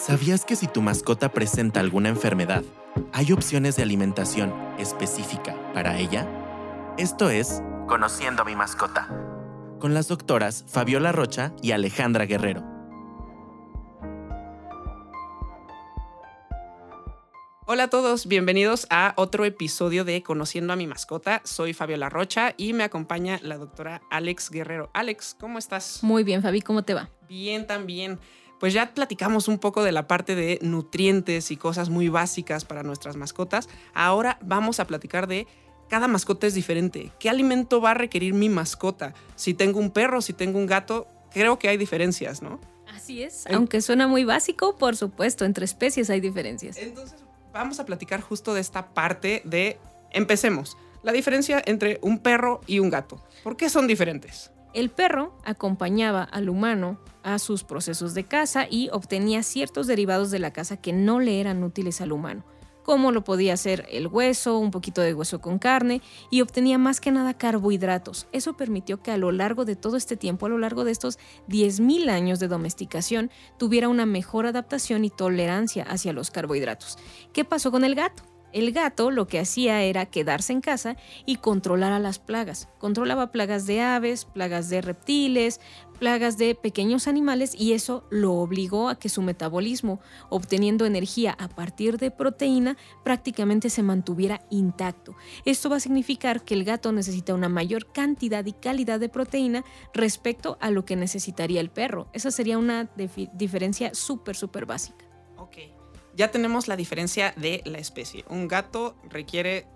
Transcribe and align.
¿Sabías 0.00 0.46
que 0.46 0.56
si 0.56 0.66
tu 0.66 0.80
mascota 0.80 1.30
presenta 1.30 1.78
alguna 1.80 2.08
enfermedad, 2.08 2.64
hay 3.12 3.32
opciones 3.32 3.76
de 3.76 3.82
alimentación 3.82 4.50
específica 4.78 5.54
para 5.74 5.98
ella? 5.98 6.26
Esto 6.96 7.28
es 7.28 7.60
Conociendo 7.86 8.40
a 8.40 8.44
mi 8.46 8.56
mascota, 8.56 9.10
con 9.78 9.92
las 9.92 10.08
doctoras 10.08 10.64
Fabiola 10.66 11.12
Rocha 11.12 11.52
y 11.60 11.72
Alejandra 11.72 12.24
Guerrero. 12.24 12.64
Hola 17.66 17.84
a 17.84 17.90
todos, 17.90 18.26
bienvenidos 18.26 18.86
a 18.88 19.12
otro 19.16 19.44
episodio 19.44 20.06
de 20.06 20.22
Conociendo 20.22 20.72
a 20.72 20.76
mi 20.76 20.86
mascota. 20.86 21.42
Soy 21.44 21.74
Fabiola 21.74 22.08
Rocha 22.08 22.54
y 22.56 22.72
me 22.72 22.84
acompaña 22.84 23.38
la 23.42 23.58
doctora 23.58 24.00
Alex 24.10 24.50
Guerrero. 24.50 24.88
Alex, 24.94 25.36
¿cómo 25.38 25.58
estás? 25.58 26.02
Muy 26.02 26.24
bien, 26.24 26.40
Fabi, 26.40 26.62
¿cómo 26.62 26.84
te 26.84 26.94
va? 26.94 27.10
Bien, 27.28 27.66
también. 27.66 28.18
Pues 28.60 28.74
ya 28.74 28.92
platicamos 28.94 29.48
un 29.48 29.58
poco 29.58 29.82
de 29.82 29.90
la 29.90 30.06
parte 30.06 30.36
de 30.36 30.58
nutrientes 30.60 31.50
y 31.50 31.56
cosas 31.56 31.88
muy 31.88 32.10
básicas 32.10 32.66
para 32.66 32.82
nuestras 32.82 33.16
mascotas. 33.16 33.68
Ahora 33.94 34.38
vamos 34.42 34.78
a 34.78 34.86
platicar 34.86 35.26
de 35.26 35.48
cada 35.88 36.06
mascota 36.06 36.46
es 36.46 36.54
diferente. 36.54 37.10
¿Qué 37.18 37.28
alimento 37.28 37.80
va 37.80 37.92
a 37.92 37.94
requerir 37.94 38.34
mi 38.34 38.48
mascota? 38.48 39.14
Si 39.34 39.54
tengo 39.54 39.80
un 39.80 39.90
perro, 39.90 40.20
si 40.20 40.34
tengo 40.34 40.58
un 40.58 40.66
gato, 40.66 41.08
creo 41.32 41.58
que 41.58 41.68
hay 41.68 41.78
diferencias, 41.78 42.42
¿no? 42.42 42.60
Así 42.94 43.22
es. 43.22 43.46
Aunque 43.52 43.80
suena 43.80 44.06
muy 44.06 44.24
básico, 44.24 44.76
por 44.76 44.94
supuesto, 44.94 45.44
entre 45.44 45.64
especies 45.64 46.10
hay 46.10 46.20
diferencias. 46.20 46.76
Entonces, 46.76 47.18
vamos 47.52 47.80
a 47.80 47.86
platicar 47.86 48.20
justo 48.20 48.54
de 48.54 48.60
esta 48.60 48.92
parte 48.94 49.42
de, 49.44 49.78
empecemos, 50.12 50.76
la 51.02 51.12
diferencia 51.12 51.62
entre 51.64 51.98
un 52.02 52.18
perro 52.18 52.60
y 52.66 52.78
un 52.78 52.90
gato. 52.90 53.24
¿Por 53.42 53.56
qué 53.56 53.70
son 53.70 53.86
diferentes? 53.86 54.52
El 54.72 54.90
perro 54.90 55.34
acompañaba 55.44 56.22
al 56.22 56.48
humano 56.48 56.98
a 57.24 57.38
sus 57.40 57.64
procesos 57.64 58.14
de 58.14 58.24
caza 58.24 58.66
y 58.70 58.88
obtenía 58.90 59.42
ciertos 59.42 59.88
derivados 59.88 60.30
de 60.30 60.38
la 60.38 60.52
caza 60.52 60.76
que 60.76 60.92
no 60.92 61.18
le 61.18 61.40
eran 61.40 61.64
útiles 61.64 62.00
al 62.00 62.12
humano, 62.12 62.44
como 62.84 63.10
lo 63.10 63.24
podía 63.24 63.56
ser 63.56 63.86
el 63.90 64.06
hueso, 64.06 64.58
un 64.58 64.70
poquito 64.70 65.00
de 65.00 65.12
hueso 65.12 65.40
con 65.40 65.58
carne, 65.58 66.02
y 66.30 66.40
obtenía 66.40 66.78
más 66.78 67.00
que 67.00 67.10
nada 67.10 67.34
carbohidratos. 67.34 68.28
Eso 68.30 68.56
permitió 68.56 69.02
que 69.02 69.10
a 69.10 69.18
lo 69.18 69.32
largo 69.32 69.64
de 69.64 69.74
todo 69.74 69.96
este 69.96 70.16
tiempo, 70.16 70.46
a 70.46 70.50
lo 70.50 70.58
largo 70.58 70.84
de 70.84 70.92
estos 70.92 71.18
10.000 71.48 72.08
años 72.08 72.38
de 72.38 72.46
domesticación, 72.46 73.30
tuviera 73.58 73.88
una 73.88 74.06
mejor 74.06 74.46
adaptación 74.46 75.04
y 75.04 75.10
tolerancia 75.10 75.82
hacia 75.82 76.12
los 76.12 76.30
carbohidratos. 76.30 76.96
¿Qué 77.32 77.44
pasó 77.44 77.72
con 77.72 77.82
el 77.84 77.96
gato? 77.96 78.29
El 78.52 78.72
gato 78.72 79.10
lo 79.10 79.28
que 79.28 79.38
hacía 79.38 79.82
era 79.82 80.06
quedarse 80.06 80.52
en 80.52 80.60
casa 80.60 80.96
y 81.24 81.36
controlar 81.36 81.92
a 81.92 82.00
las 82.00 82.18
plagas. 82.18 82.68
Controlaba 82.78 83.30
plagas 83.30 83.66
de 83.66 83.80
aves, 83.80 84.24
plagas 84.24 84.68
de 84.68 84.80
reptiles, 84.80 85.60
plagas 86.00 86.36
de 86.36 86.54
pequeños 86.54 87.06
animales 87.06 87.54
y 87.56 87.74
eso 87.74 88.04
lo 88.10 88.32
obligó 88.34 88.88
a 88.88 88.98
que 88.98 89.08
su 89.08 89.22
metabolismo, 89.22 90.00
obteniendo 90.30 90.84
energía 90.84 91.36
a 91.38 91.48
partir 91.48 91.98
de 91.98 92.10
proteína, 92.10 92.76
prácticamente 93.04 93.70
se 93.70 93.82
mantuviera 93.82 94.40
intacto. 94.50 95.14
Esto 95.44 95.70
va 95.70 95.76
a 95.76 95.80
significar 95.80 96.42
que 96.42 96.54
el 96.54 96.64
gato 96.64 96.90
necesita 96.90 97.34
una 97.34 97.48
mayor 97.48 97.92
cantidad 97.92 98.44
y 98.46 98.52
calidad 98.52 98.98
de 98.98 99.08
proteína 99.08 99.64
respecto 99.94 100.58
a 100.60 100.70
lo 100.70 100.84
que 100.84 100.96
necesitaría 100.96 101.60
el 101.60 101.70
perro. 101.70 102.08
Esa 102.12 102.30
sería 102.30 102.58
una 102.58 102.90
diferencia 103.34 103.94
súper, 103.94 104.34
súper 104.34 104.66
básica 104.66 105.10
ya 106.20 106.30
tenemos 106.30 106.68
la 106.68 106.76
diferencia 106.76 107.32
de 107.38 107.62
la 107.64 107.78
especie. 107.78 108.26
Un 108.28 108.46
gato 108.46 108.94
requiere 109.08 109.66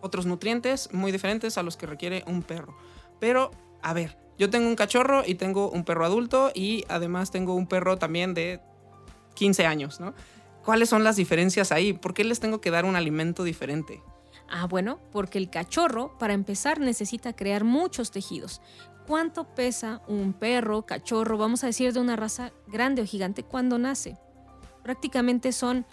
otros 0.00 0.24
nutrientes 0.24 0.88
muy 0.94 1.12
diferentes 1.12 1.58
a 1.58 1.62
los 1.62 1.76
que 1.76 1.84
requiere 1.84 2.24
un 2.26 2.42
perro. 2.42 2.74
Pero, 3.18 3.50
a 3.82 3.92
ver, 3.92 4.16
yo 4.38 4.48
tengo 4.48 4.66
un 4.66 4.76
cachorro 4.76 5.24
y 5.26 5.34
tengo 5.34 5.68
un 5.68 5.84
perro 5.84 6.06
adulto 6.06 6.52
y 6.54 6.86
además 6.88 7.30
tengo 7.30 7.54
un 7.54 7.66
perro 7.66 7.98
también 7.98 8.32
de 8.32 8.62
15 9.34 9.66
años, 9.66 10.00
¿no? 10.00 10.14
¿Cuáles 10.64 10.88
son 10.88 11.04
las 11.04 11.16
diferencias 11.16 11.70
ahí? 11.70 11.92
¿Por 11.92 12.14
qué 12.14 12.24
les 12.24 12.40
tengo 12.40 12.62
que 12.62 12.70
dar 12.70 12.86
un 12.86 12.96
alimento 12.96 13.44
diferente? 13.44 14.02
Ah, 14.48 14.66
bueno, 14.68 15.00
porque 15.12 15.36
el 15.36 15.50
cachorro, 15.50 16.16
para 16.18 16.32
empezar, 16.32 16.80
necesita 16.80 17.34
crear 17.34 17.62
muchos 17.62 18.10
tejidos. 18.10 18.62
¿Cuánto 19.06 19.54
pesa 19.54 20.00
un 20.08 20.32
perro, 20.32 20.86
cachorro, 20.86 21.36
vamos 21.36 21.62
a 21.62 21.66
decir 21.66 21.92
de 21.92 22.00
una 22.00 22.16
raza 22.16 22.52
grande 22.68 23.02
o 23.02 23.04
gigante 23.04 23.42
cuando 23.42 23.78
nace? 23.78 24.16
prácticamente 24.82 25.52
son 25.52 25.86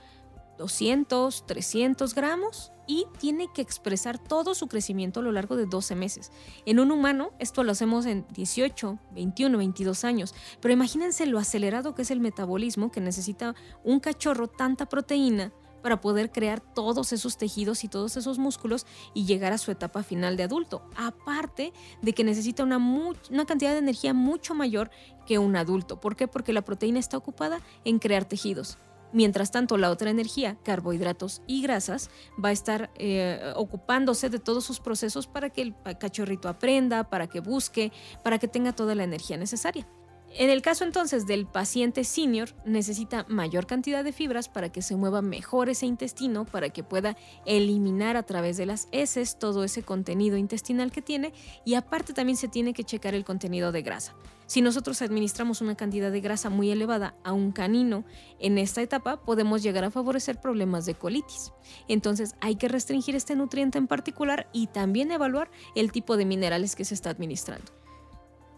200, 0.57 1.45
300 1.45 2.15
gramos 2.15 2.71
y 2.87 3.05
tiene 3.19 3.47
que 3.53 3.61
expresar 3.61 4.17
todo 4.17 4.55
su 4.55 4.67
crecimiento 4.67 5.19
a 5.19 5.23
lo 5.23 5.31
largo 5.31 5.55
de 5.55 5.65
12 5.65 5.95
meses. 5.95 6.31
En 6.65 6.79
un 6.79 6.91
humano 6.91 7.31
esto 7.39 7.63
lo 7.63 7.73
hacemos 7.73 8.05
en 8.05 8.25
18, 8.33 8.97
21, 9.11 9.57
22 9.57 10.03
años, 10.03 10.33
pero 10.61 10.73
imagínense 10.73 11.25
lo 11.25 11.37
acelerado 11.37 11.93
que 11.93 12.01
es 12.01 12.11
el 12.11 12.19
metabolismo 12.19 12.91
que 12.91 13.01
necesita 13.01 13.55
un 13.83 13.99
cachorro 13.99 14.47
tanta 14.47 14.87
proteína 14.87 15.51
para 15.81 16.01
poder 16.01 16.31
crear 16.31 16.59
todos 16.59 17.13
esos 17.13 17.37
tejidos 17.37 17.83
y 17.83 17.87
todos 17.87 18.17
esos 18.17 18.39
músculos 18.39 18.85
y 19.13 19.25
llegar 19.25 19.53
a 19.53 19.57
su 19.57 19.71
etapa 19.71 20.03
final 20.03 20.35
de 20.35 20.43
adulto. 20.43 20.81
Aparte 20.95 21.71
de 22.01 22.13
que 22.13 22.23
necesita 22.23 22.63
una, 22.63 22.77
una 22.77 23.45
cantidad 23.45 23.71
de 23.71 23.77
energía 23.77 24.13
mucho 24.13 24.53
mayor 24.53 24.89
que 25.25 25.37
un 25.37 25.55
adulto. 25.55 25.99
¿Por 25.99 26.15
qué? 26.15 26.27
Porque 26.27 26.51
la 26.51 26.63
proteína 26.63 26.99
está 26.99 27.15
ocupada 27.15 27.61
en 27.85 27.99
crear 27.99 28.25
tejidos. 28.25 28.77
Mientras 29.13 29.51
tanto, 29.51 29.77
la 29.77 29.89
otra 29.89 30.09
energía, 30.09 30.57
carbohidratos 30.63 31.41
y 31.47 31.61
grasas, 31.61 32.09
va 32.43 32.49
a 32.49 32.51
estar 32.51 32.91
eh, 32.95 33.53
ocupándose 33.55 34.29
de 34.29 34.39
todos 34.39 34.65
sus 34.65 34.79
procesos 34.79 35.27
para 35.27 35.49
que 35.49 35.61
el 35.61 35.75
cachorrito 35.99 36.49
aprenda, 36.49 37.09
para 37.09 37.27
que 37.27 37.39
busque, 37.39 37.91
para 38.23 38.37
que 38.37 38.47
tenga 38.47 38.73
toda 38.73 38.95
la 38.95 39.03
energía 39.03 39.37
necesaria. 39.37 39.87
En 40.35 40.49
el 40.49 40.61
caso 40.61 40.83
entonces 40.83 41.25
del 41.25 41.47
paciente 41.47 42.03
senior, 42.03 42.49
necesita 42.65 43.25
mayor 43.29 43.65
cantidad 43.65 44.03
de 44.03 44.11
fibras 44.11 44.49
para 44.49 44.69
que 44.71 44.81
se 44.81 44.95
mueva 44.95 45.21
mejor 45.21 45.69
ese 45.69 45.85
intestino, 45.85 46.45
para 46.45 46.69
que 46.69 46.83
pueda 46.83 47.15
eliminar 47.45 48.17
a 48.17 48.23
través 48.23 48.57
de 48.57 48.65
las 48.65 48.87
heces 48.91 49.39
todo 49.39 49.63
ese 49.63 49.83
contenido 49.83 50.37
intestinal 50.37 50.91
que 50.91 51.01
tiene 51.01 51.33
y 51.65 51.75
aparte 51.75 52.13
también 52.13 52.37
se 52.37 52.49
tiene 52.49 52.73
que 52.73 52.83
checar 52.83 53.15
el 53.15 53.23
contenido 53.23 53.71
de 53.71 53.81
grasa. 53.81 54.15
Si 54.47 54.61
nosotros 54.61 55.01
administramos 55.01 55.59
una 55.61 55.75
cantidad 55.75 56.09
de 56.09 56.21
grasa 56.21 56.49
muy 56.49 56.71
elevada 56.71 57.15
a 57.25 57.33
un 57.33 57.51
canino 57.51 58.05
en 58.39 58.57
esta 58.57 58.81
etapa, 58.81 59.21
podemos 59.21 59.61
llegar 59.61 59.83
a 59.83 59.91
favorecer 59.91 60.39
problemas 60.39 60.85
de 60.85 60.95
colitis. 60.95 61.51
Entonces 61.89 62.33
hay 62.39 62.55
que 62.55 62.69
restringir 62.69 63.15
este 63.15 63.35
nutriente 63.35 63.77
en 63.77 63.87
particular 63.87 64.49
y 64.53 64.67
también 64.67 65.11
evaluar 65.11 65.51
el 65.75 65.91
tipo 65.91 66.15
de 66.15 66.25
minerales 66.25 66.75
que 66.75 66.85
se 66.85 66.93
está 66.93 67.09
administrando. 67.09 67.71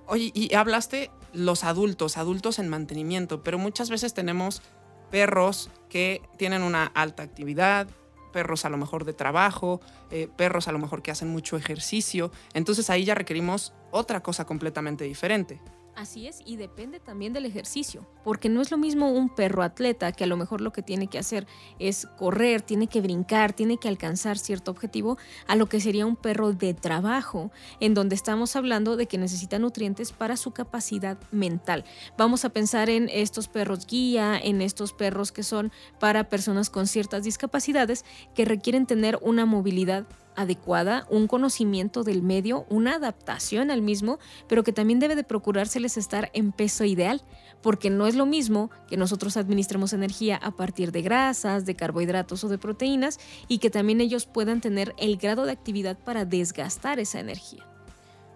Oye, 0.06 0.32
y 0.34 0.54
hablaste 0.54 1.12
los 1.34 1.64
adultos, 1.64 2.18
adultos 2.18 2.60
en 2.60 2.70
mantenimiento, 2.70 3.44
pero 3.44 3.58
muchas 3.58 3.90
veces 3.90 4.14
tenemos 4.14 4.62
perros 5.10 5.72
que 5.90 6.22
tienen 6.38 6.62
una 6.62 6.86
alta 6.86 7.24
actividad, 7.24 7.88
perros 8.32 8.66
a 8.66 8.70
lo 8.70 8.78
mejor 8.78 9.06
de 9.06 9.14
trabajo, 9.14 9.82
eh, 10.12 10.28
perros 10.36 10.68
a 10.68 10.72
lo 10.72 10.80
mejor 10.80 11.02
que 11.02 11.12
hacen 11.12 11.30
mucho 11.30 11.58
ejercicio, 11.58 12.32
entonces 12.54 12.90
ahí 12.90 13.06
ya 13.06 13.16
requerimos 13.16 13.74
otra 13.92 14.22
cosa 14.22 14.46
completamente 14.46 15.04
diferente. 15.04 15.60
Así 16.00 16.28
es, 16.28 16.40
y 16.46 16.56
depende 16.56 17.02
también 17.02 17.34
del 17.34 17.46
ejercicio, 17.46 18.08
porque 18.24 18.48
no 18.48 18.62
es 18.62 18.72
lo 18.72 18.78
mismo 18.78 19.12
un 19.12 19.28
perro 19.28 19.64
atleta 19.64 20.14
que 20.14 20.24
a 20.24 20.28
lo 20.28 20.38
mejor 20.38 20.62
lo 20.62 20.72
que 20.72 20.82
tiene 20.82 21.08
que 21.08 21.20
hacer 21.20 21.46
es 21.78 22.08
correr, 22.18 22.62
tiene 22.62 22.88
que 22.88 23.02
brincar, 23.02 23.52
tiene 23.52 23.76
que 23.76 23.90
alcanzar 23.90 24.38
cierto 24.38 24.72
objetivo, 24.72 25.18
a 25.46 25.58
lo 25.58 25.68
que 25.68 25.82
sería 25.82 26.06
un 26.06 26.16
perro 26.16 26.54
de 26.54 26.74
trabajo, 26.74 27.52
en 27.82 27.96
donde 27.96 28.16
estamos 28.16 28.56
hablando 28.56 28.96
de 28.96 29.08
que 29.08 29.18
necesita 29.18 29.60
nutrientes 29.60 30.14
para 30.14 30.38
su 30.38 30.52
capacidad 30.52 31.18
mental. 31.32 31.84
Vamos 32.18 32.46
a 32.46 32.50
pensar 32.50 32.90
en 32.90 33.10
estos 33.10 33.50
perros 33.50 33.86
guía, 33.86 34.40
en 34.42 34.62
estos 34.62 34.94
perros 34.94 35.34
que 35.34 35.44
son 35.44 35.70
para 36.00 36.30
personas 36.30 36.70
con 36.70 36.88
ciertas 36.88 37.26
discapacidades 37.26 38.06
que 38.34 38.46
requieren 38.46 38.86
tener 38.86 39.20
una 39.22 39.46
movilidad 39.46 40.08
adecuada, 40.36 41.06
un 41.10 41.28
conocimiento 41.28 42.04
del 42.04 42.22
medio, 42.22 42.66
una 42.70 42.96
adaptación 42.96 43.72
al 43.72 43.82
mismo, 43.82 44.20
pero 44.48 44.64
que 44.64 44.74
también 44.74 45.00
debe 45.00 45.16
de 45.16 45.24
procurárseles 45.24 45.98
estar 45.98 46.30
en 46.34 46.52
peso 46.52 46.86
ideal, 46.86 47.22
porque 47.62 47.90
no 47.90 48.08
es 48.08 48.16
lo 48.16 48.26
mismo 48.26 48.72
que 48.88 48.98
nosotros 48.98 49.38
administremos 49.38 49.94
energía 49.94 50.38
a 50.38 50.52
partir 50.52 50.92
de 50.92 51.02
grasas, 51.02 51.66
de 51.66 51.76
carbohidratos 51.76 52.44
o 52.44 52.48
de 52.50 52.58
proteínas 52.58 53.20
y 53.48 53.58
que 53.58 53.70
también 53.70 54.02
ellos 54.02 54.26
puedan 54.26 54.62
tener 54.62 54.96
el 54.98 55.18
grado 55.18 55.46
de 55.46 55.52
actividad 55.52 55.98
para 55.98 56.26
desgastar 56.26 57.00
esa 57.00 57.20
energía. 57.20 57.66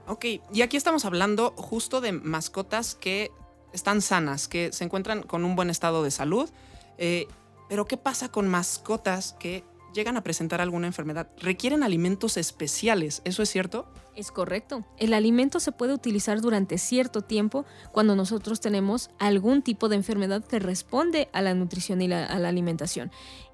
Ok, 0.08 0.26
y 0.52 0.62
aquí 0.62 0.76
estamos 0.76 1.06
hablando 1.06 1.54
justo 1.56 2.02
de 2.02 2.12
mascotas 2.12 2.96
que 2.96 3.32
están 3.72 4.02
sanas, 4.02 4.48
que 4.48 4.74
se 4.74 4.84
encuentran 4.84 5.24
con 5.24 5.46
un 5.46 5.56
buen 5.56 5.70
estado 5.70 6.04
de 6.04 6.12
salud, 6.12 6.50
eh, 6.98 7.28
pero 7.70 7.86
¿qué 7.86 7.98
pasa 7.98 8.30
con 8.30 8.50
mascotas 8.50 9.34
que 9.40 9.64
llegan 9.94 10.18
a 10.18 10.24
presentar 10.24 10.62
alguna 10.62 10.88
enfermedad, 10.88 11.30
requieren 11.40 11.84
alimentos 11.84 12.38
especiales, 12.38 13.22
¿eso 13.26 13.44
es 13.44 13.50
cierto? 13.50 13.88
Es 14.16 14.32
correcto. 14.32 14.86
El 14.98 15.14
alimento 15.14 15.60
se 15.60 15.72
puede 15.72 15.94
utilizar 15.94 16.42
durante 16.42 16.78
cierto 16.78 17.22
tiempo 17.22 17.66
cuando 17.92 18.16
nosotros 18.16 18.60
tenemos 18.60 19.10
algún 19.20 19.62
tipo 19.62 19.90
de 19.90 19.96
enfermedad 19.96 20.44
que 20.44 20.60
responde 20.60 21.30
a 21.34 21.42
la 21.42 21.54
nutrición 21.54 22.02
y 22.02 22.12
a 22.12 22.40
la 22.40 22.50
alimentación. 22.50 23.12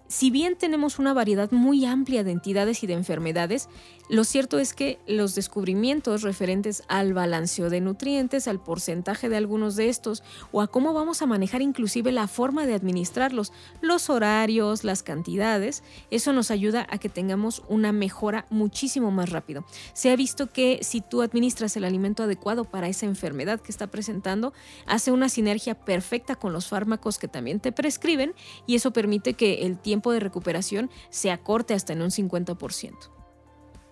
Si 0.09 0.31
bien 0.31 0.55
tenemos 0.55 0.97
una 0.97 1.13
variedad 1.13 1.51
muy 1.51 1.85
amplia 1.85 2.23
de 2.23 2.31
entidades 2.31 2.83
y 2.83 2.87
de 2.87 2.93
enfermedades, 2.93 3.69
lo 4.09 4.23
cierto 4.23 4.57
es 4.57 4.73
que 4.73 4.97
los 5.05 5.35
descubrimientos 5.35 6.23
referentes 6.23 6.81
al 6.87 7.13
balanceo 7.13 7.69
de 7.69 7.79
nutrientes, 7.79 8.47
al 8.47 8.59
porcentaje 8.59 9.29
de 9.29 9.37
algunos 9.37 9.75
de 9.75 9.87
estos 9.87 10.23
o 10.51 10.61
a 10.61 10.67
cómo 10.67 10.93
vamos 10.93 11.21
a 11.21 11.27
manejar 11.27 11.61
inclusive 11.61 12.11
la 12.11 12.27
forma 12.27 12.65
de 12.65 12.73
administrarlos, 12.73 13.53
los 13.81 14.09
horarios, 14.09 14.83
las 14.83 15.03
cantidades, 15.03 15.83
eso 16.09 16.33
nos 16.33 16.49
ayuda 16.49 16.87
a 16.89 16.97
que 16.97 17.09
tengamos 17.09 17.61
una 17.69 17.91
mejora 17.91 18.47
muchísimo 18.49 19.11
más 19.11 19.29
rápido. 19.29 19.63
Se 19.93 20.09
ha 20.09 20.15
visto 20.15 20.51
que 20.51 20.79
si 20.81 21.01
tú 21.01 21.21
administras 21.21 21.77
el 21.77 21.83
alimento 21.83 22.23
adecuado 22.23 22.65
para 22.65 22.87
esa 22.87 23.05
enfermedad 23.05 23.59
que 23.59 23.71
está 23.71 23.85
presentando, 23.85 24.53
hace 24.87 25.11
una 25.11 25.29
sinergia 25.29 25.75
perfecta 25.75 26.35
con 26.35 26.51
los 26.51 26.67
fármacos 26.67 27.19
que 27.19 27.27
también 27.27 27.59
te 27.59 27.71
prescriben 27.71 28.33
y 28.65 28.73
eso 28.73 28.89
permite 28.89 29.35
que 29.35 29.67
el 29.67 29.77
tiempo 29.77 29.98
de 30.01 30.19
recuperación 30.19 30.89
se 31.09 31.31
acorte 31.31 31.73
hasta 31.73 31.93
en 31.93 32.01
un 32.01 32.09
50%. 32.09 33.19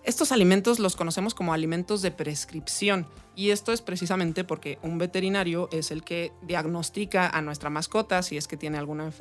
Estos 0.08 0.32
alimentos 0.32 0.78
los 0.78 0.96
conocemos 0.96 1.34
como 1.34 1.52
alimentos 1.52 2.00
de 2.00 2.10
prescripción 2.10 3.06
y 3.34 3.50
esto 3.50 3.72
es 3.74 3.82
precisamente 3.82 4.42
porque 4.42 4.78
un 4.82 4.96
veterinario 4.96 5.68
es 5.70 5.90
el 5.90 6.02
que 6.02 6.32
diagnostica 6.40 7.28
a 7.28 7.42
nuestra 7.42 7.68
mascota 7.68 8.22
si 8.22 8.38
es 8.38 8.48
que 8.48 8.56
tiene 8.56 8.78
alguna 8.78 9.12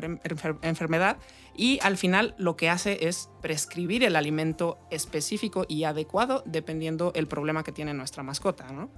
enfermedad 0.61 1.17
y 1.57 1.79
al 1.81 1.97
final 1.97 2.35
lo 2.37 2.55
que 2.55 2.69
hace 2.69 3.07
es 3.07 3.29
prescribir 3.41 4.03
el 4.05 4.15
alimento 4.15 4.79
específico 4.89 5.65
y 5.67 5.83
adecuado 5.83 6.41
dependiendo 6.45 7.11
el 7.15 7.27
problema 7.27 7.63
que 7.63 7.73
tiene 7.73 7.93
nuestra 7.93 8.23
mascota, 8.23 8.71
¿no? 8.71 8.89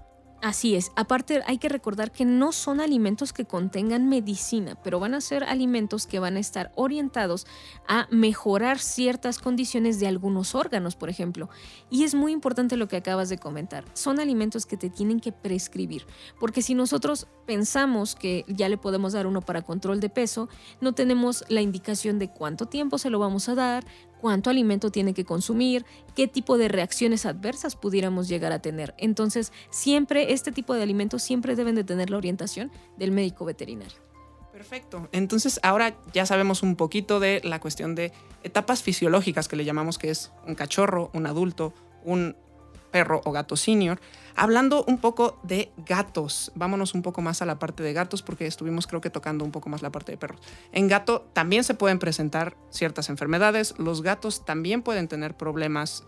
Así 0.41 0.75
es. 0.75 0.93
Aparte, 0.95 1.41
hay 1.47 1.57
que 1.57 1.67
recordar 1.67 2.13
que 2.13 2.23
no 2.23 2.53
son 2.53 2.79
alimentos 2.79 3.33
que 3.33 3.43
contengan 3.43 4.07
medicina, 4.07 4.77
pero 4.83 4.97
van 4.97 5.13
a 5.13 5.19
ser 5.19 5.43
alimentos 5.43 6.07
que 6.07 6.19
van 6.19 6.37
a 6.37 6.39
estar 6.39 6.71
orientados 6.75 7.45
a 7.89 8.07
mejorar 8.09 8.79
ciertas 8.79 9.37
condiciones 9.37 9.99
de 9.99 10.07
algunos 10.07 10.55
órganos, 10.55 10.95
por 10.95 11.09
ejemplo. 11.09 11.49
Y 11.89 12.05
es 12.05 12.15
muy 12.15 12.31
importante 12.31 12.77
lo 12.77 12.87
que 12.87 12.95
acabas 12.95 13.27
de 13.27 13.37
comentar. 13.37 13.83
Son 13.93 14.21
alimentos 14.21 14.65
que 14.65 14.77
te 14.77 14.89
tienen 14.89 15.19
que 15.19 15.33
prescribir, 15.33 16.05
porque 16.39 16.61
si 16.61 16.73
nosotros 16.73 17.27
pensamos 17.45 18.15
que 18.15 18.45
ya 18.47 18.69
le 18.69 18.77
podemos 18.77 19.11
dar 19.11 19.27
uno 19.27 19.41
para 19.41 19.63
control 19.63 19.99
de 19.99 20.09
peso, 20.09 20.47
no 20.79 20.93
tenemos 20.93 21.43
la 21.49 21.61
indicación 21.61 22.17
de 22.17 22.29
cuánto 22.29 22.67
tiempo 22.67 22.97
se 22.97 23.09
lo 23.09 23.19
vamos 23.19 23.49
a 23.49 23.55
dar, 23.55 23.85
cuánto 24.19 24.49
alimento 24.49 24.91
tiene 24.91 25.13
que 25.13 25.25
consumir, 25.25 25.85
qué 26.15 26.27
tipo 26.27 26.57
de 26.57 26.67
reacciones 26.67 27.25
adversas 27.25 27.75
pudiéramos 27.75 28.27
llegar 28.27 28.51
a 28.51 28.61
tener. 28.61 28.93
Entonces, 28.97 29.51
siempre 29.69 30.33
este 30.33 30.51
tipo 30.51 30.73
de 30.73 30.83
alimentos 30.83 31.23
siempre 31.23 31.55
deben 31.55 31.75
de 31.75 31.83
tener 31.83 32.09
la 32.09 32.17
orientación 32.17 32.71
del 32.97 33.11
médico 33.11 33.45
veterinario. 33.45 33.97
Perfecto. 34.51 35.07
Entonces, 35.13 35.59
ahora 35.63 35.97
ya 36.13 36.25
sabemos 36.25 36.63
un 36.63 36.75
poquito 36.75 37.19
de 37.19 37.39
la 37.45 37.61
cuestión 37.61 37.95
de 37.95 38.11
etapas 38.43 38.83
fisiológicas 38.83 39.47
que 39.47 39.55
le 39.55 39.63
llamamos 39.63 39.97
que 39.97 40.09
es 40.09 40.31
un 40.45 40.55
cachorro, 40.55 41.09
un 41.13 41.27
adulto, 41.27 41.73
un 42.03 42.35
perro 42.91 43.21
o 43.25 43.31
gato 43.31 43.55
senior. 43.55 43.99
Hablando 44.35 44.83
un 44.85 44.99
poco 44.99 45.39
de 45.43 45.71
gatos, 45.85 46.51
vámonos 46.55 46.93
un 46.93 47.01
poco 47.01 47.21
más 47.21 47.41
a 47.41 47.45
la 47.45 47.59
parte 47.59 47.83
de 47.83 47.93
gatos 47.93 48.21
porque 48.21 48.47
estuvimos 48.47 48.87
creo 48.87 49.01
que 49.01 49.09
tocando 49.09 49.43
un 49.43 49.51
poco 49.51 49.69
más 49.69 49.81
la 49.81 49.91
parte 49.91 50.11
de 50.13 50.17
perros. 50.17 50.39
En 50.71 50.87
gato 50.87 51.27
también 51.33 51.63
se 51.63 51.73
pueden 51.73 51.99
presentar 51.99 52.55
ciertas 52.69 53.09
enfermedades, 53.09 53.75
los 53.77 54.01
gatos 54.01 54.45
también 54.45 54.81
pueden 54.81 55.07
tener 55.07 55.35
problemas 55.35 56.03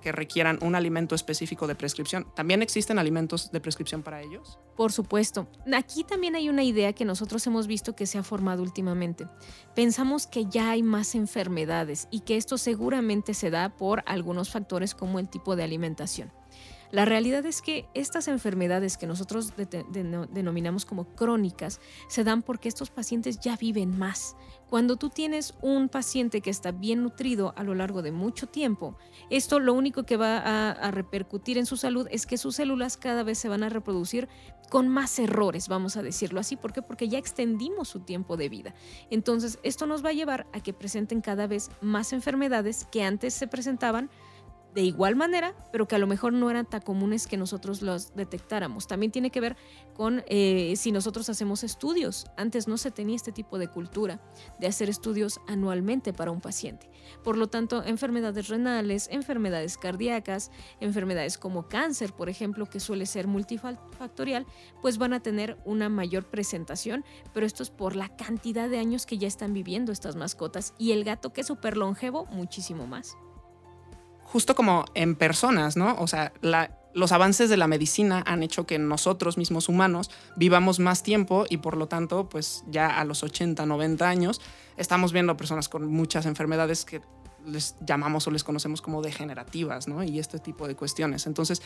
que 0.00 0.12
requieran 0.12 0.58
un 0.62 0.74
alimento 0.74 1.14
específico 1.14 1.66
de 1.66 1.74
prescripción. 1.74 2.26
¿También 2.34 2.62
existen 2.62 2.98
alimentos 2.98 3.50
de 3.52 3.60
prescripción 3.60 4.02
para 4.02 4.22
ellos? 4.22 4.58
Por 4.76 4.92
supuesto. 4.92 5.48
Aquí 5.72 6.04
también 6.04 6.36
hay 6.36 6.48
una 6.48 6.62
idea 6.62 6.92
que 6.92 7.04
nosotros 7.04 7.46
hemos 7.46 7.66
visto 7.66 7.94
que 7.94 8.06
se 8.06 8.18
ha 8.18 8.22
formado 8.22 8.62
últimamente. 8.62 9.26
Pensamos 9.74 10.26
que 10.26 10.46
ya 10.46 10.70
hay 10.70 10.82
más 10.82 11.14
enfermedades 11.14 12.08
y 12.10 12.20
que 12.20 12.36
esto 12.36 12.58
seguramente 12.58 13.34
se 13.34 13.50
da 13.50 13.76
por 13.76 14.02
algunos 14.06 14.50
factores 14.50 14.94
como 14.94 15.18
el 15.18 15.28
tipo 15.28 15.56
de 15.56 15.64
alimentación. 15.64 16.32
La 16.92 17.04
realidad 17.04 17.46
es 17.46 17.62
que 17.62 17.86
estas 17.94 18.26
enfermedades 18.26 18.96
que 18.96 19.06
nosotros 19.06 19.52
denominamos 20.32 20.84
como 20.84 21.04
crónicas 21.14 21.80
se 22.08 22.24
dan 22.24 22.42
porque 22.42 22.68
estos 22.68 22.90
pacientes 22.90 23.38
ya 23.38 23.56
viven 23.56 23.96
más. 23.96 24.36
Cuando 24.68 24.96
tú 24.96 25.08
tienes 25.08 25.54
un 25.62 25.88
paciente 25.88 26.40
que 26.40 26.50
está 26.50 26.72
bien 26.72 27.02
nutrido 27.02 27.52
a 27.56 27.64
lo 27.64 27.74
largo 27.74 28.02
de 28.02 28.12
mucho 28.12 28.48
tiempo, 28.48 28.96
esto 29.28 29.60
lo 29.60 29.74
único 29.74 30.04
que 30.04 30.16
va 30.16 30.38
a, 30.38 30.70
a 30.70 30.90
repercutir 30.90 31.58
en 31.58 31.66
su 31.66 31.76
salud 31.76 32.08
es 32.10 32.26
que 32.26 32.38
sus 32.38 32.56
células 32.56 32.96
cada 32.96 33.22
vez 33.22 33.38
se 33.38 33.48
van 33.48 33.62
a 33.62 33.68
reproducir 33.68 34.28
con 34.68 34.88
más 34.88 35.18
errores, 35.18 35.68
vamos 35.68 35.96
a 35.96 36.02
decirlo 36.02 36.40
así. 36.40 36.56
¿Por 36.56 36.72
qué? 36.72 36.82
Porque 36.82 37.08
ya 37.08 37.18
extendimos 37.18 37.88
su 37.88 38.00
tiempo 38.00 38.36
de 38.36 38.48
vida. 38.48 38.74
Entonces, 39.10 39.58
esto 39.62 39.86
nos 39.86 40.04
va 40.04 40.10
a 40.10 40.14
llevar 40.14 40.46
a 40.52 40.60
que 40.60 40.72
presenten 40.72 41.20
cada 41.20 41.46
vez 41.46 41.70
más 41.80 42.12
enfermedades 42.12 42.86
que 42.90 43.02
antes 43.02 43.34
se 43.34 43.48
presentaban 43.48 44.10
de 44.74 44.82
igual 44.82 45.16
manera, 45.16 45.54
pero 45.72 45.88
que 45.88 45.96
a 45.96 45.98
lo 45.98 46.06
mejor 46.06 46.32
no 46.32 46.50
eran 46.50 46.66
tan 46.66 46.80
comunes 46.80 47.26
que 47.26 47.36
nosotros 47.36 47.82
los 47.82 48.14
detectáramos. 48.14 48.86
También 48.86 49.10
tiene 49.10 49.30
que 49.30 49.40
ver 49.40 49.56
con 49.94 50.22
eh, 50.28 50.74
si 50.76 50.92
nosotros 50.92 51.28
hacemos 51.28 51.64
estudios. 51.64 52.26
Antes 52.36 52.68
no 52.68 52.76
se 52.76 52.90
tenía 52.90 53.16
este 53.16 53.32
tipo 53.32 53.58
de 53.58 53.68
cultura 53.68 54.20
de 54.58 54.66
hacer 54.66 54.88
estudios 54.88 55.40
anualmente 55.48 56.12
para 56.12 56.30
un 56.30 56.40
paciente. 56.40 56.90
Por 57.24 57.36
lo 57.36 57.48
tanto, 57.48 57.82
enfermedades 57.84 58.48
renales, 58.48 59.08
enfermedades 59.10 59.76
cardíacas, 59.76 60.50
enfermedades 60.80 61.38
como 61.38 61.68
cáncer, 61.68 62.12
por 62.12 62.28
ejemplo, 62.28 62.66
que 62.66 62.80
suele 62.80 63.06
ser 63.06 63.26
multifactorial, 63.26 64.46
pues 64.80 64.98
van 64.98 65.12
a 65.12 65.20
tener 65.20 65.58
una 65.64 65.88
mayor 65.88 66.30
presentación, 66.30 67.04
pero 67.34 67.46
esto 67.46 67.62
es 67.62 67.70
por 67.70 67.96
la 67.96 68.08
cantidad 68.16 68.68
de 68.68 68.78
años 68.78 69.06
que 69.06 69.18
ya 69.18 69.26
están 69.26 69.52
viviendo 69.52 69.90
estas 69.90 70.16
mascotas 70.16 70.74
y 70.78 70.92
el 70.92 71.04
gato 71.04 71.32
que 71.32 71.40
es 71.40 71.46
súper 71.46 71.76
longevo, 71.76 72.26
muchísimo 72.26 72.86
más 72.86 73.16
justo 74.32 74.54
como 74.54 74.84
en 74.94 75.16
personas, 75.16 75.76
¿no? 75.76 75.96
O 75.98 76.06
sea, 76.06 76.32
los 76.94 77.10
avances 77.10 77.50
de 77.50 77.56
la 77.56 77.66
medicina 77.66 78.22
han 78.26 78.44
hecho 78.44 78.64
que 78.64 78.78
nosotros 78.78 79.36
mismos 79.36 79.68
humanos 79.68 80.10
vivamos 80.36 80.78
más 80.78 81.02
tiempo 81.02 81.46
y 81.48 81.56
por 81.56 81.76
lo 81.76 81.88
tanto, 81.88 82.28
pues 82.28 82.62
ya 82.68 83.00
a 83.00 83.04
los 83.04 83.24
80, 83.24 83.66
90 83.66 84.08
años, 84.08 84.40
estamos 84.76 85.12
viendo 85.12 85.36
personas 85.36 85.68
con 85.68 85.86
muchas 85.86 86.26
enfermedades 86.26 86.84
que 86.84 87.02
les 87.44 87.74
llamamos 87.84 88.26
o 88.28 88.30
les 88.30 88.44
conocemos 88.44 88.82
como 88.82 89.02
degenerativas, 89.02 89.88
¿no? 89.88 90.04
Y 90.04 90.20
este 90.20 90.38
tipo 90.38 90.68
de 90.68 90.76
cuestiones. 90.76 91.26
Entonces, 91.26 91.60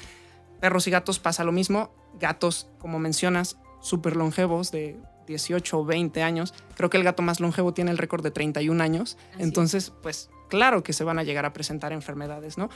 perros 0.61 0.87
y 0.87 0.91
gatos 0.91 1.19
pasa 1.19 1.45
lo 1.45 1.53
mismo. 1.53 1.91
Gatos, 2.19 2.69
como 2.79 2.99
mencionas, 2.99 3.59
súper 3.83 4.17
longevos 4.17 4.71
de 4.71 4.99
18 5.26 5.79
o 5.79 5.85
20 5.85 6.23
años. 6.23 6.55
Creo 6.76 6.91
que 6.91 6.97
el 6.97 7.05
gato 7.05 7.23
más 7.23 7.41
longevo 7.41 7.75
tiene 7.75 7.91
el 7.91 7.99
récord 7.99 8.23
de 8.23 8.31
31 8.31 8.82
años. 8.82 9.17
Entonces, 9.38 9.93
pues 10.03 10.31
claro 10.49 10.82
que 10.82 10.93
se 10.93 11.05
van 11.05 11.19
a 11.19 11.23
llegar 11.23 11.44
a 11.44 11.53
presentar 11.53 11.93
enfermedades, 11.93 12.59
¿no? 12.59 12.71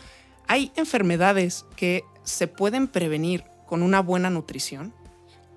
Hay 0.47 0.73
enfermedades 0.77 1.67
que 1.77 2.05
se 2.23 2.49
pueden 2.49 2.89
prevenir 2.89 3.45
con 3.67 3.83
una 3.83 4.01
buena 4.01 4.31
nutrición. 4.31 4.95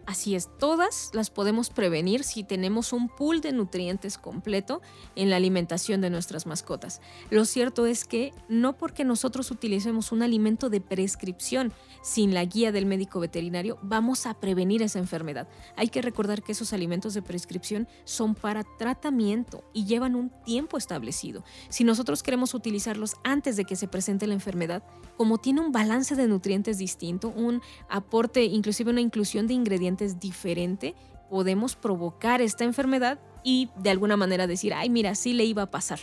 Así 0.05 0.35
es, 0.35 0.49
todas 0.57 1.11
las 1.13 1.29
podemos 1.29 1.69
prevenir 1.69 2.23
si 2.23 2.43
tenemos 2.43 2.91
un 2.91 3.07
pool 3.07 3.39
de 3.39 3.51
nutrientes 3.51 4.17
completo 4.17 4.81
en 5.15 5.29
la 5.29 5.35
alimentación 5.35 6.01
de 6.01 6.09
nuestras 6.09 6.47
mascotas. 6.47 7.01
Lo 7.29 7.45
cierto 7.45 7.85
es 7.85 8.05
que 8.05 8.33
no 8.49 8.77
porque 8.77 9.05
nosotros 9.05 9.51
utilicemos 9.51 10.11
un 10.11 10.23
alimento 10.23 10.69
de 10.69 10.81
prescripción 10.81 11.71
sin 12.01 12.33
la 12.33 12.43
guía 12.45 12.71
del 12.71 12.87
médico 12.87 13.19
veterinario 13.19 13.77
vamos 13.83 14.25
a 14.25 14.33
prevenir 14.33 14.81
esa 14.81 14.97
enfermedad. 14.97 15.47
Hay 15.75 15.89
que 15.89 16.01
recordar 16.01 16.41
que 16.41 16.53
esos 16.53 16.73
alimentos 16.73 17.13
de 17.13 17.21
prescripción 17.21 17.87
son 18.03 18.33
para 18.33 18.63
tratamiento 18.63 19.63
y 19.71 19.85
llevan 19.85 20.15
un 20.15 20.31
tiempo 20.43 20.77
establecido. 20.77 21.43
Si 21.69 21.83
nosotros 21.83 22.23
queremos 22.23 22.53
utilizarlos 22.53 23.15
antes 23.23 23.55
de 23.55 23.65
que 23.65 23.75
se 23.75 23.87
presente 23.87 24.25
la 24.25 24.33
enfermedad, 24.33 24.83
como 25.15 25.37
tiene 25.37 25.61
un 25.61 25.71
balance 25.71 26.15
de 26.15 26.27
nutrientes 26.27 26.79
distinto, 26.79 27.29
un 27.29 27.61
aporte, 27.87 28.45
inclusive 28.45 28.89
una 28.89 29.01
inclusión 29.01 29.45
de 29.45 29.53
ingredientes 29.53 29.90
diferente, 30.19 30.95
podemos 31.29 31.75
provocar 31.75 32.41
esta 32.41 32.63
enfermedad 32.63 33.19
y 33.43 33.69
de 33.77 33.89
alguna 33.89 34.17
manera 34.17 34.47
decir, 34.47 34.73
ay, 34.73 34.89
mira, 34.89 35.15
sí 35.15 35.33
le 35.33 35.45
iba 35.45 35.63
a 35.63 35.71
pasar, 35.71 35.99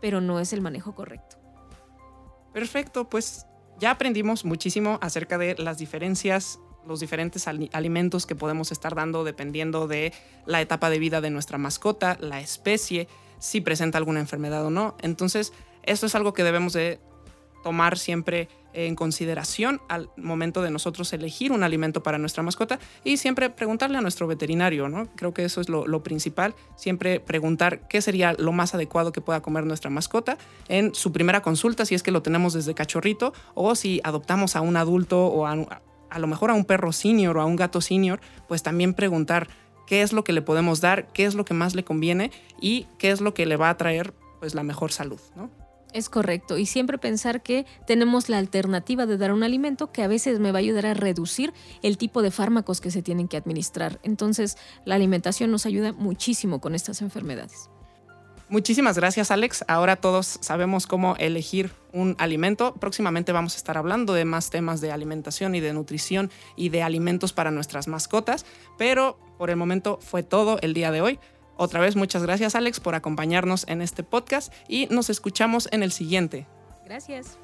pero 0.00 0.20
no 0.20 0.40
es 0.40 0.52
el 0.52 0.60
manejo 0.60 0.94
correcto. 0.94 1.36
Perfecto, 2.52 3.08
pues 3.08 3.46
ya 3.78 3.90
aprendimos 3.90 4.44
muchísimo 4.44 4.98
acerca 5.02 5.38
de 5.38 5.54
las 5.58 5.78
diferencias, 5.78 6.58
los 6.86 7.00
diferentes 7.00 7.46
alimentos 7.46 8.26
que 8.26 8.34
podemos 8.34 8.72
estar 8.72 8.94
dando 8.94 9.24
dependiendo 9.24 9.86
de 9.88 10.12
la 10.46 10.60
etapa 10.60 10.88
de 10.88 10.98
vida 10.98 11.20
de 11.20 11.30
nuestra 11.30 11.58
mascota, 11.58 12.16
la 12.20 12.40
especie, 12.40 13.08
si 13.38 13.60
presenta 13.60 13.98
alguna 13.98 14.20
enfermedad 14.20 14.64
o 14.64 14.70
no. 14.70 14.96
Entonces, 15.00 15.52
esto 15.82 16.06
es 16.06 16.14
algo 16.14 16.32
que 16.32 16.44
debemos 16.44 16.72
de 16.72 17.00
tomar 17.62 17.98
siempre 17.98 18.48
en 18.76 18.94
consideración 18.94 19.80
al 19.88 20.10
momento 20.18 20.60
de 20.60 20.70
nosotros 20.70 21.12
elegir 21.14 21.50
un 21.50 21.62
alimento 21.62 22.02
para 22.02 22.18
nuestra 22.18 22.42
mascota 22.42 22.78
y 23.04 23.16
siempre 23.16 23.48
preguntarle 23.48 23.96
a 23.96 24.02
nuestro 24.02 24.26
veterinario, 24.26 24.90
¿no? 24.90 25.08
Creo 25.16 25.32
que 25.32 25.44
eso 25.44 25.62
es 25.62 25.70
lo, 25.70 26.02
principal, 26.02 26.54
siempre 26.76 27.18
preguntar 27.18 27.88
qué 27.88 28.02
sería 28.02 28.34
lo 28.34 28.52
más 28.52 28.74
adecuado 28.74 29.12
que 29.12 29.22
pueda 29.22 29.40
comer 29.40 29.64
nuestra 29.64 29.88
mascota 29.88 30.36
en 30.68 30.94
su 30.94 31.10
primera 31.10 31.40
consulta, 31.40 31.86
si 31.86 31.94
es 31.94 32.02
que 32.02 32.10
lo 32.10 32.20
tenemos 32.20 32.52
desde 32.52 32.74
cachorrito 32.74 33.32
o 33.54 33.74
si 33.74 34.00
adoptamos 34.04 34.56
a 34.56 34.60
un 34.60 34.76
adulto 34.76 35.26
o 35.26 35.46
a, 35.46 35.56
a 36.10 36.18
lo 36.18 36.26
mejor 36.26 36.50
a 36.50 36.54
un 36.54 36.66
perro 36.66 36.92
senior 36.92 37.38
o 37.38 37.40
a 37.40 37.46
un 37.46 37.56
gato 37.56 37.80
senior, 37.80 38.20
pues 38.46 38.62
también 38.62 38.92
preguntar 38.92 39.48
qué 39.86 40.02
es 40.02 40.12
lo 40.12 40.22
que 40.22 40.34
le 40.34 40.42
podemos 40.42 40.82
dar, 40.82 41.10
qué 41.14 41.24
es 41.24 41.34
lo 41.34 41.46
que 41.46 41.54
más 41.54 41.74
le 41.74 41.82
conviene 41.82 42.30
y 42.60 42.86
qué 42.98 43.10
es 43.10 43.22
lo 43.22 43.32
que 43.32 43.46
le 43.46 43.56
va 43.56 43.70
a 43.70 43.76
traer 43.78 44.12
pues 44.38 44.54
la 44.54 44.62
mejor 44.62 44.92
salud, 44.92 45.20
¿no? 45.34 45.50
Es 45.96 46.10
correcto. 46.10 46.58
Y 46.58 46.66
siempre 46.66 46.98
pensar 46.98 47.42
que 47.42 47.64
tenemos 47.86 48.28
la 48.28 48.36
alternativa 48.36 49.06
de 49.06 49.16
dar 49.16 49.32
un 49.32 49.42
alimento 49.42 49.92
que 49.92 50.02
a 50.02 50.08
veces 50.08 50.40
me 50.40 50.52
va 50.52 50.58
a 50.58 50.60
ayudar 50.60 50.84
a 50.84 50.92
reducir 50.92 51.54
el 51.82 51.96
tipo 51.96 52.20
de 52.20 52.30
fármacos 52.30 52.82
que 52.82 52.90
se 52.90 53.00
tienen 53.00 53.28
que 53.28 53.38
administrar. 53.38 53.98
Entonces, 54.02 54.58
la 54.84 54.94
alimentación 54.94 55.50
nos 55.50 55.64
ayuda 55.64 55.94
muchísimo 55.94 56.60
con 56.60 56.74
estas 56.74 57.00
enfermedades. 57.00 57.70
Muchísimas 58.50 58.98
gracias 58.98 59.30
Alex. 59.30 59.64
Ahora 59.68 59.96
todos 59.96 60.38
sabemos 60.42 60.86
cómo 60.86 61.16
elegir 61.16 61.72
un 61.94 62.14
alimento. 62.18 62.74
Próximamente 62.74 63.32
vamos 63.32 63.54
a 63.54 63.56
estar 63.56 63.78
hablando 63.78 64.12
de 64.12 64.26
más 64.26 64.50
temas 64.50 64.82
de 64.82 64.92
alimentación 64.92 65.54
y 65.54 65.60
de 65.60 65.72
nutrición 65.72 66.30
y 66.56 66.68
de 66.68 66.82
alimentos 66.82 67.32
para 67.32 67.50
nuestras 67.50 67.88
mascotas, 67.88 68.44
pero 68.76 69.18
por 69.38 69.48
el 69.48 69.56
momento 69.56 69.98
fue 70.02 70.22
todo 70.22 70.58
el 70.60 70.74
día 70.74 70.92
de 70.92 71.00
hoy. 71.00 71.18
Otra 71.56 71.80
vez 71.80 71.96
muchas 71.96 72.22
gracias 72.22 72.54
Alex 72.54 72.80
por 72.80 72.94
acompañarnos 72.94 73.66
en 73.68 73.82
este 73.82 74.02
podcast 74.02 74.52
y 74.68 74.86
nos 74.86 75.10
escuchamos 75.10 75.68
en 75.72 75.82
el 75.82 75.92
siguiente. 75.92 76.46
Gracias. 76.84 77.38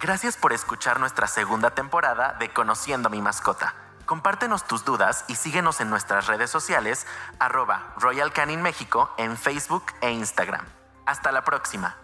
Gracias 0.00 0.36
por 0.36 0.52
escuchar 0.52 1.00
nuestra 1.00 1.26
segunda 1.26 1.70
temporada 1.70 2.36
de 2.38 2.50
Conociendo 2.50 3.08
a 3.08 3.10
mi 3.10 3.22
mascota. 3.22 3.74
Compártenos 4.04 4.66
tus 4.66 4.84
dudas 4.84 5.24
y 5.28 5.36
síguenos 5.36 5.80
en 5.80 5.88
nuestras 5.88 6.26
redes 6.26 6.50
sociales 6.50 7.06
arroba 7.38 7.94
Royal 7.96 8.30
Canin 8.32 8.60
México 8.60 9.10
en 9.16 9.38
Facebook 9.38 9.84
e 10.02 10.12
Instagram. 10.12 10.66
Hasta 11.06 11.32
la 11.32 11.42
próxima. 11.42 12.03